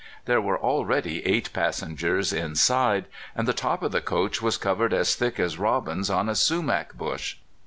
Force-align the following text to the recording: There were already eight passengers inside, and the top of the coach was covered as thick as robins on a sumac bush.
There 0.25 0.41
were 0.41 0.57
already 0.57 1.23
eight 1.27 1.53
passengers 1.53 2.33
inside, 2.33 3.05
and 3.35 3.47
the 3.47 3.53
top 3.53 3.83
of 3.83 3.91
the 3.91 4.01
coach 4.01 4.41
was 4.41 4.57
covered 4.57 4.93
as 4.95 5.13
thick 5.13 5.39
as 5.39 5.59
robins 5.59 6.09
on 6.09 6.27
a 6.27 6.33
sumac 6.33 6.95
bush. 6.95 7.35